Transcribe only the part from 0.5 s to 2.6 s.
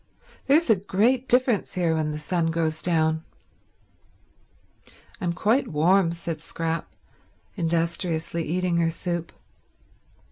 a great difference here when the sun